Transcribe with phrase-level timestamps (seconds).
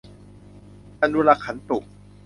[1.01, 1.77] อะนุรักขันตุ